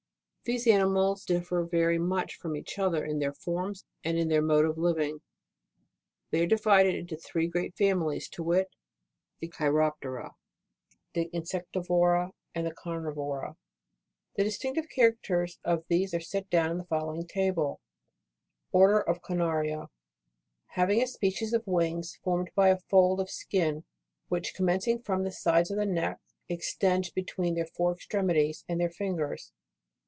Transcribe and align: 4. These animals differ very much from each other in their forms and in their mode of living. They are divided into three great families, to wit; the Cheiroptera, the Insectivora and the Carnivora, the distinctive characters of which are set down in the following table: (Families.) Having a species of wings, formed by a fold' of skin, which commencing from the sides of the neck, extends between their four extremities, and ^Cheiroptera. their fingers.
4. 0.43 0.53
These 0.55 0.65
animals 0.67 1.23
differ 1.23 1.63
very 1.63 1.99
much 1.99 2.35
from 2.35 2.55
each 2.57 2.79
other 2.79 3.05
in 3.05 3.19
their 3.19 3.31
forms 3.31 3.85
and 4.03 4.17
in 4.17 4.27
their 4.27 4.41
mode 4.41 4.65
of 4.65 4.75
living. 4.77 5.21
They 6.31 6.41
are 6.43 6.47
divided 6.47 6.95
into 6.95 7.15
three 7.15 7.47
great 7.47 7.77
families, 7.77 8.27
to 8.29 8.43
wit; 8.43 8.69
the 9.39 9.47
Cheiroptera, 9.47 10.31
the 11.13 11.29
Insectivora 11.31 12.31
and 12.55 12.65
the 12.65 12.73
Carnivora, 12.73 13.55
the 14.35 14.43
distinctive 14.43 14.89
characters 14.89 15.59
of 15.63 15.85
which 15.87 16.11
are 16.13 16.19
set 16.19 16.49
down 16.49 16.71
in 16.71 16.79
the 16.79 16.85
following 16.85 17.27
table: 17.27 17.79
(Families.) 18.71 19.89
Having 20.69 21.01
a 21.03 21.07
species 21.07 21.53
of 21.53 21.67
wings, 21.67 22.17
formed 22.23 22.49
by 22.55 22.69
a 22.69 22.79
fold' 22.89 23.21
of 23.21 23.29
skin, 23.29 23.85
which 24.27 24.55
commencing 24.55 25.03
from 25.03 25.23
the 25.23 25.31
sides 25.31 25.69
of 25.69 25.77
the 25.77 25.85
neck, 25.85 26.17
extends 26.49 27.11
between 27.11 27.53
their 27.53 27.67
four 27.67 27.93
extremities, 27.93 28.65
and 28.67 28.79
^Cheiroptera. 28.79 28.79
their 28.79 28.89
fingers. 28.89 29.51